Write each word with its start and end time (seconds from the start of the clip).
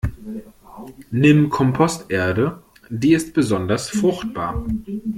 Nimm 1.11 1.49
Komposterde, 1.51 2.63
die 2.89 3.13
ist 3.13 3.35
besonders 3.35 3.87
fruchtbar. 3.91 4.65